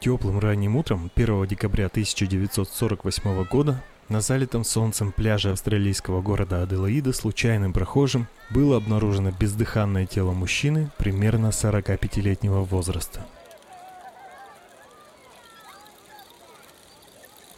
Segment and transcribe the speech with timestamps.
[0.00, 7.74] Теплым ранним утром 1 декабря 1948 года на залитом солнцем пляже австралийского города Аделаида случайным
[7.74, 13.26] прохожим было обнаружено бездыханное тело мужчины примерно 45-летнего возраста.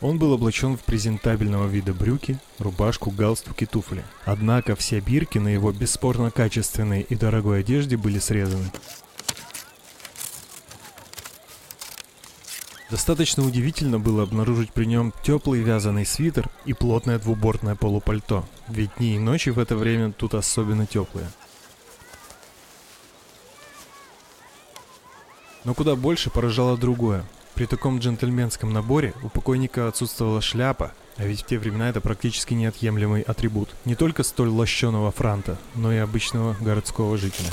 [0.00, 4.02] Он был облачен в презентабельного вида брюки, рубашку, галстук и туфли.
[4.24, 8.68] Однако все бирки на его бесспорно качественной и дорогой одежде были срезаны.
[12.92, 19.16] Достаточно удивительно было обнаружить при нем теплый вязаный свитер и плотное двубортное полупальто, ведь дни
[19.16, 21.26] и ночи в это время тут особенно теплые.
[25.64, 27.24] Но куда больше поражало другое.
[27.54, 32.52] При таком джентльменском наборе у покойника отсутствовала шляпа, а ведь в те времена это практически
[32.52, 37.48] неотъемлемый атрибут не только столь лощеного франта, но и обычного городского жителя.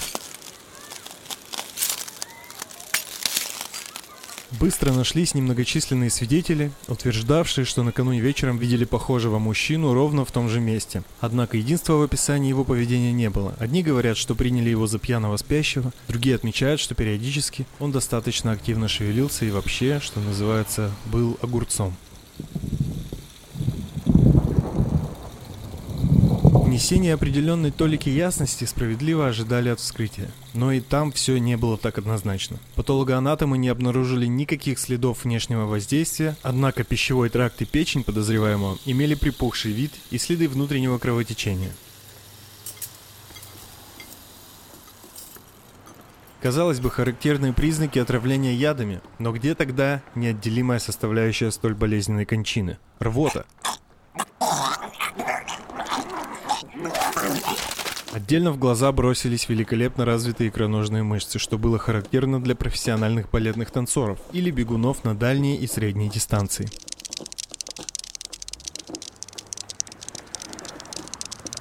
[4.59, 10.59] Быстро нашлись немногочисленные свидетели, утверждавшие, что накануне вечером видели похожего мужчину ровно в том же
[10.59, 11.03] месте.
[11.19, 13.53] Однако единства в описании его поведения не было.
[13.59, 18.87] Одни говорят, что приняли его за пьяного спящего, другие отмечают, что периодически он достаточно активно
[18.87, 21.95] шевелился и вообще, что называется, был огурцом.
[26.79, 30.31] Внесение определенной толики ясности справедливо ожидали от вскрытия.
[30.53, 32.57] Но и там все не было так однозначно.
[32.75, 39.73] Патологоанатомы не обнаружили никаких следов внешнего воздействия, однако пищевой тракт и печень подозреваемого имели припухший
[39.73, 41.73] вид и следы внутреннего кровотечения.
[46.41, 52.77] Казалось бы, характерные признаки отравления ядами, но где тогда неотделимая составляющая столь болезненной кончины?
[52.99, 53.45] Рвота.
[58.11, 64.19] Отдельно в глаза бросились великолепно развитые икроножные мышцы, что было характерно для профессиональных балетных танцоров
[64.33, 66.67] или бегунов на дальние и средние дистанции.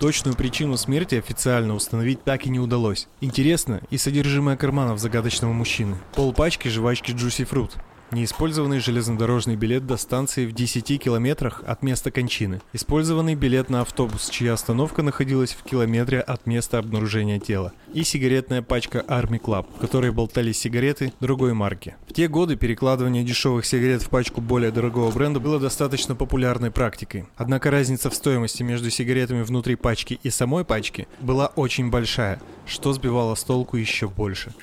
[0.01, 3.09] Точную причину смерти официально установить так и не удалось.
[3.21, 5.97] Интересно и содержимое карманов загадочного мужчины.
[6.15, 7.73] Пол пачки жвачки Juicy Fruit,
[8.11, 12.63] Неиспользованный железнодорожный билет до станции в 10 километрах от места кончины.
[12.73, 17.75] Использованный билет на автобус, чья остановка находилась в километре от места обнаружения тела.
[17.93, 21.97] И сигаретная пачка Army Club, в которой болтались сигареты другой марки.
[22.09, 27.27] В те годы перекладывание дешевых сигарет в пачку более дорогого бренда было достаточно популярной практикой.
[27.37, 32.95] Однако разница в стоимости между сигаретами внутри пачки и самой пачки была очень большая, что
[32.95, 34.55] сбивало с толку еще больше.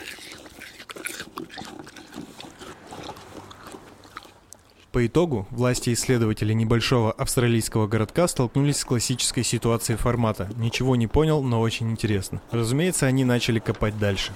[4.95, 11.43] По итогу, власти исследователей небольшого австралийского городка столкнулись с классической ситуацией формата «ничего не понял,
[11.43, 12.41] но очень интересно».
[12.49, 14.31] Разумеется, они начали копать дальше.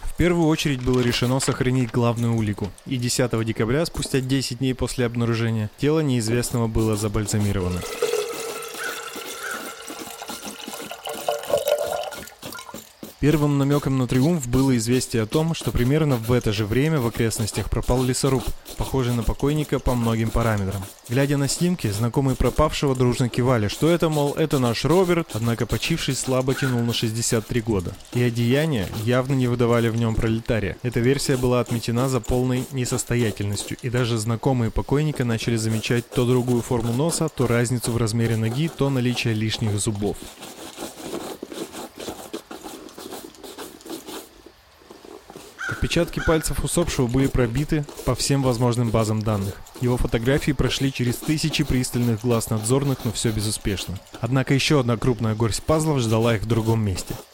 [0.00, 5.04] В первую очередь было решено сохранить главную улику, и 10 декабря, спустя 10 дней после
[5.04, 7.82] обнаружения, тело неизвестного было забальзамировано.
[13.22, 17.06] Первым намеком на триумф было известие о том, что примерно в это же время в
[17.06, 18.42] окрестностях пропал лесоруб,
[18.76, 20.82] похожий на покойника по многим параметрам.
[21.08, 26.16] Глядя на снимки, знакомые пропавшего дружно кивали, что это, мол, это наш Роберт, однако почивший
[26.16, 27.94] слабо тянул на 63 года.
[28.12, 30.76] И одеяния явно не выдавали в нем пролетария.
[30.82, 36.60] Эта версия была отметена за полной несостоятельностью, и даже знакомые покойника начали замечать то другую
[36.60, 40.16] форму носа, то разницу в размере ноги, то наличие лишних зубов.
[45.82, 49.56] Отпечатки пальцев усопшего были пробиты по всем возможным базам данных.
[49.80, 53.98] Его фотографии прошли через тысячи пристальных глаз надзорных, но все безуспешно.
[54.20, 57.16] Однако еще одна крупная горсть пазлов ждала их в другом месте–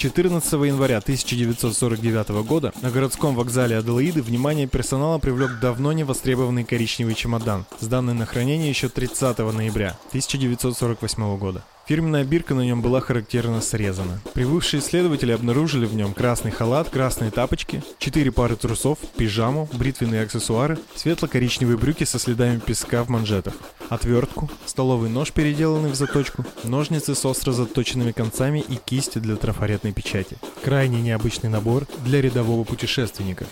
[0.00, 7.14] 14 января 1949 года на городском вокзале Аделаиды внимание персонала привлек давно не востребованный коричневый
[7.14, 11.62] чемодан, сданный на хранение еще 30 ноября 1948 года.
[11.90, 14.20] Фирменная бирка на нем была характерно срезана.
[14.32, 20.78] Прибывшие исследователи обнаружили в нем красный халат, красные тапочки, четыре пары трусов, пижаму, бритвенные аксессуары,
[20.94, 23.54] светло-коричневые брюки со следами песка в манжетах,
[23.88, 29.92] отвертку, столовый нож, переделанный в заточку, ножницы с остро заточенными концами и кисти для трафаретной
[29.92, 30.36] печати.
[30.62, 33.46] Крайне необычный набор для рядового путешественника.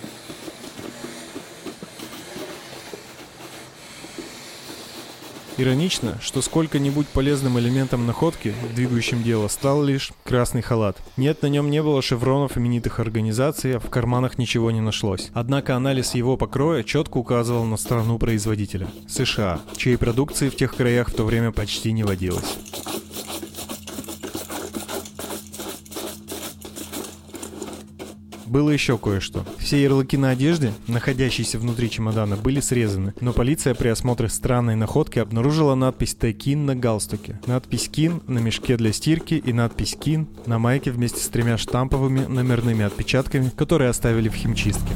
[5.58, 10.96] Иронично, что сколько-нибудь полезным элементом находки, двигающим дело, стал лишь красный халат.
[11.16, 15.30] Нет, на нем не было шевронов именитых организаций, а в карманах ничего не нашлось.
[15.34, 21.08] Однако анализ его покроя четко указывал на страну производителя– США, чьей продукции в тех краях
[21.08, 22.56] в то время почти не водилось.
[28.48, 29.44] Было еще кое-что.
[29.58, 35.18] Все ярлыки на одежде, находящиеся внутри чемодана, были срезаны, но полиция при осмотре странной находки
[35.18, 40.58] обнаружила надпись «Тайкин» на галстуке, надпись «Кин» на мешке для стирки и надпись «Кин» на
[40.58, 44.94] майке вместе с тремя штамповыми номерными отпечатками, которые оставили в химчистке.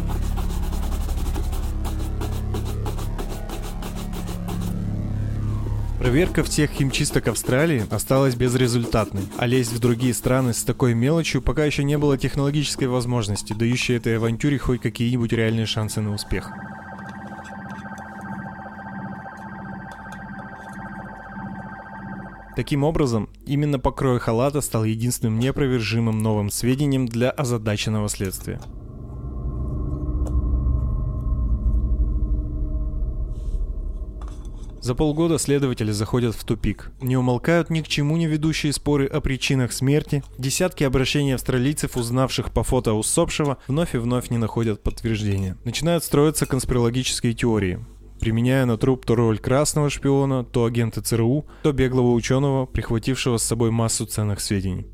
[6.02, 11.64] Проверка всех химчисток Австралии осталась безрезультатной, а лезть в другие страны с такой мелочью пока
[11.64, 16.50] еще не было технологической возможности, дающей этой авантюре хоть какие-нибудь реальные шансы на успех.
[22.56, 28.60] Таким образом, именно покрой халата стал единственным непровержимым новым сведением для озадаченного следствия.
[34.82, 36.90] За полгода следователи заходят в тупик.
[37.00, 40.24] Не умолкают ни к чему не ведущие споры о причинах смерти.
[40.38, 45.56] Десятки обращений австралийцев, узнавших по фото усопшего, вновь и вновь не находят подтверждения.
[45.64, 47.78] Начинают строиться конспирологические теории
[48.22, 53.42] применяя на труп то роль красного шпиона, то агента ЦРУ, то беглого ученого, прихватившего с
[53.42, 54.86] собой массу ценных сведений.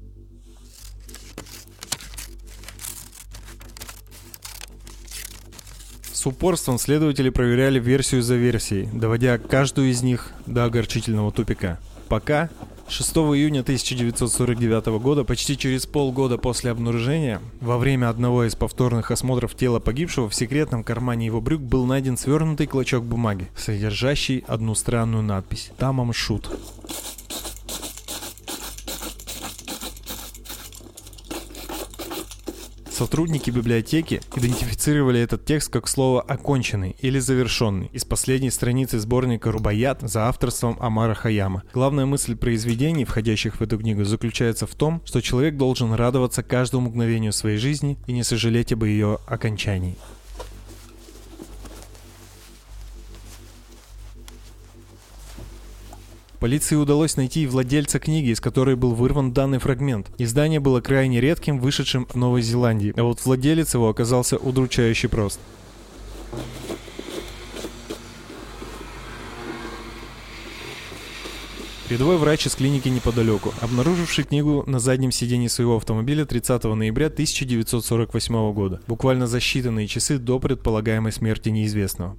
[6.19, 11.79] С упорством следователи проверяли версию за версией, доводя каждую из них до огорчительного тупика.
[12.09, 12.50] Пока
[12.88, 19.55] 6 июня 1949 года, почти через полгода после обнаружения, во время одного из повторных осмотров
[19.55, 25.23] тела погибшего в секретном кармане его брюк был найден свернутый клочок бумаги, содержащий одну странную
[25.23, 26.50] надпись «Тамам Шут».
[32.99, 40.00] Сотрудники библиотеки идентифицировали этот текст как слово «оконченный» или «завершенный» из последней страницы сборника «Рубаят»
[40.03, 41.62] за авторством Амара Хаяма.
[41.73, 46.89] Главная мысль произведений, входящих в эту книгу, заключается в том, что человек должен радоваться каждому
[46.89, 49.95] мгновению своей жизни и не сожалеть об ее окончании.
[56.40, 60.06] Полиции удалось найти владельца книги, из которой был вырван данный фрагмент.
[60.19, 65.40] Издание было крайне редким, вышедшим в Новой Зеландии, а вот владелец его оказался удручающе прост.
[71.90, 78.52] Рядовой врач из клиники неподалеку, обнаруживший книгу на заднем сиденье своего автомобиля 30 ноября 1948
[78.52, 82.17] года, буквально за считанные часы до предполагаемой смерти неизвестного.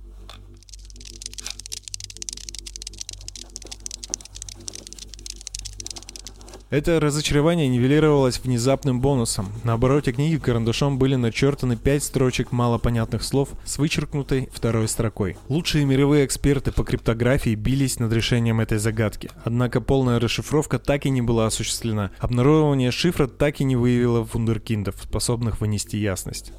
[6.69, 9.47] Это разочарование нивелировалось внезапным бонусом.
[9.63, 15.35] На обороте книги карандашом были начертаны пять строчек малопонятных слов с вычеркнутой второй строкой.
[15.47, 19.31] Лучшие мировые эксперты по криптографии бились над решением этой загадки.
[19.43, 22.11] Однако полная расшифровка так и не была осуществлена.
[22.19, 26.53] Обнародование шифра так и не выявило вундеркиндов, способных вынести ясность.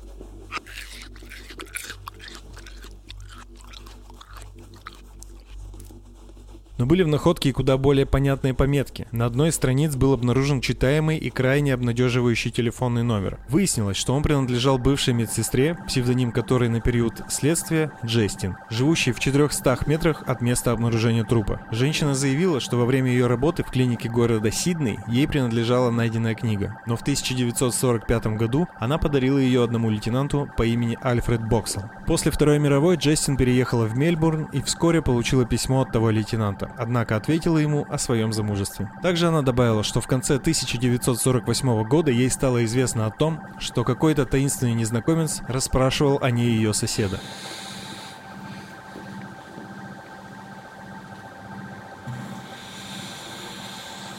[6.80, 9.06] Но были в находке и куда более понятные пометки.
[9.12, 13.38] На одной из страниц был обнаружен читаемый и крайне обнадеживающий телефонный номер.
[13.50, 19.80] Выяснилось, что он принадлежал бывшей медсестре, псевдоним которой на период следствия– Джестин, живущей в 400
[19.84, 21.60] метрах от места обнаружения трупа.
[21.70, 26.80] Женщина заявила, что во время ее работы в клинике города Сидней ей принадлежала найденная книга,
[26.86, 31.90] но в 1945 году она подарила ее одному лейтенанту по имени Альфред Боксел.
[32.06, 37.16] После Второй мировой Джестин переехала в Мельбурн и вскоре получила письмо от того лейтенанта однако
[37.16, 38.90] ответила ему о своем замужестве.
[39.02, 44.26] Также она добавила, что в конце 1948 года ей стало известно о том, что какой-то
[44.26, 47.20] таинственный незнакомец расспрашивал о ней ее соседа.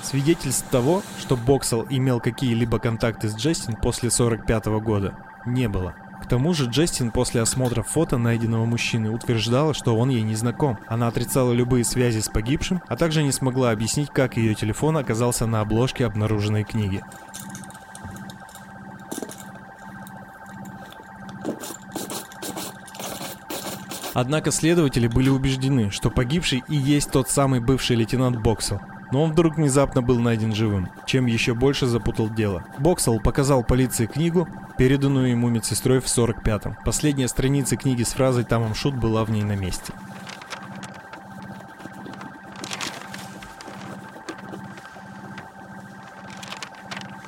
[0.03, 5.15] Свидетельств того, что Боксел имел какие-либо контакты с Джастин после 1945 года,
[5.45, 5.95] не было
[6.31, 10.79] тому же Джастин после осмотра фото найденного мужчины утверждала, что он ей не знаком.
[10.87, 15.45] Она отрицала любые связи с погибшим, а также не смогла объяснить, как ее телефон оказался
[15.45, 17.03] на обложке обнаруженной книги.
[24.13, 28.79] Однако следователи были убеждены, что погибший и есть тот самый бывший лейтенант Боксел
[29.11, 32.63] но он вдруг внезапно был найден живым, чем еще больше запутал дело.
[32.79, 36.77] Боксел показал полиции книгу, переданную ему медсестрой в 45-м.
[36.85, 39.93] Последняя страница книги с фразой «Тамам Шут» была в ней на месте.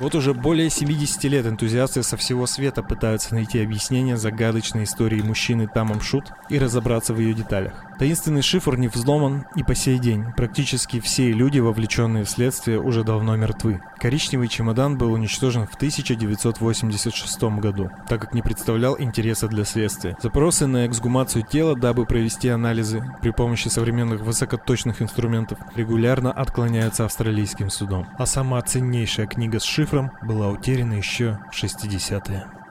[0.00, 5.66] Вот уже более 70 лет энтузиасты со всего света пытаются найти объяснение загадочной истории мужчины
[5.66, 7.72] Тамам Шут и разобраться в ее деталях.
[7.98, 10.26] Таинственный шифр не взломан и по сей день.
[10.36, 13.80] Практически все люди, вовлеченные в следствие, уже давно мертвы.
[13.98, 20.16] Коричневый чемодан был уничтожен в 1986 году, так как не представлял интереса для следствия.
[20.20, 27.70] Запросы на эксгумацию тела, дабы провести анализы при помощи современных высокоточных инструментов, регулярно отклоняются австралийским
[27.70, 28.06] судом.
[28.18, 32.63] А сама ценнейшая книга с шифром была утеряна еще в 60-е.